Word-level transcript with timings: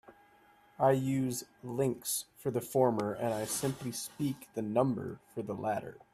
I 0.79 0.93
use 0.93 1.43
"links" 1.61 2.25
for 2.39 2.49
the 2.49 2.59
former 2.59 3.13
and 3.13 3.35
I 3.35 3.45
simply 3.45 3.91
speak 3.91 4.47
the 4.55 4.63
number 4.63 5.19
for 5.35 5.43
the 5.43 5.53
latter. 5.53 5.97